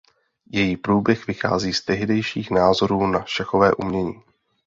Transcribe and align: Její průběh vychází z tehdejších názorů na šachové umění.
Její 0.51 0.77
průběh 0.77 1.27
vychází 1.27 1.73
z 1.73 1.85
tehdejších 1.85 2.51
názorů 2.51 3.07
na 3.07 3.23
šachové 3.25 3.73
umění. 3.73 4.13